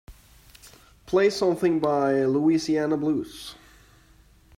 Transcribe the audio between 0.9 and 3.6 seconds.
Play something by Louisiana Blues